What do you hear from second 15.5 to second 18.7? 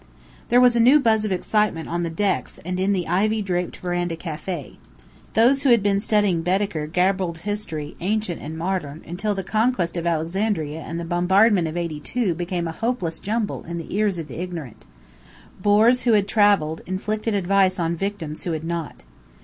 Bores who had travelled inflicted advice on victims who had